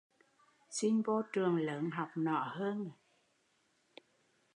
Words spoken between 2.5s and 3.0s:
hơn